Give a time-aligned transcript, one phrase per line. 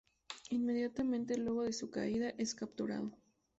[0.49, 3.11] Inmediatamente luego de su caída es capturado.